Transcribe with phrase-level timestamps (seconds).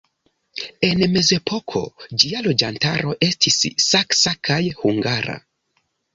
[0.85, 1.81] En mezepoko
[2.23, 3.61] ĝia loĝantaro estis
[3.91, 5.39] saksa kaj hungara.